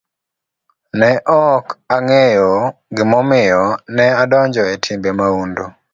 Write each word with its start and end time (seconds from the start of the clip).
Ne 0.99 1.09
ok 1.49 1.65
ang'eyo 1.95 2.51
gimomiyo 2.95 3.63
ne 3.95 4.05
adonjo 4.23 4.63
e 4.73 4.75
timbe 4.83 5.09
mahundu. 5.19 5.65